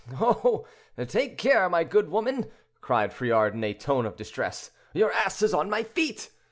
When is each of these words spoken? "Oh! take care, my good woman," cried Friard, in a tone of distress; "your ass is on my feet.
"Oh! 0.19 0.65
take 1.05 1.37
care, 1.37 1.69
my 1.69 1.83
good 1.83 2.09
woman," 2.09 2.49
cried 2.81 3.13
Friard, 3.13 3.53
in 3.53 3.63
a 3.63 3.75
tone 3.75 4.07
of 4.07 4.15
distress; 4.15 4.71
"your 4.93 5.11
ass 5.11 5.43
is 5.43 5.53
on 5.53 5.69
my 5.69 5.83
feet. 5.83 6.31